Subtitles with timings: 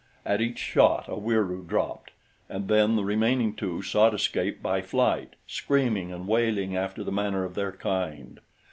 [0.25, 2.09] At each shot a Wieroo dropped;
[2.49, 7.43] and then the remaining two sought escape by flight, screaming and wailing after the manner
[7.45, 8.39] of their kind.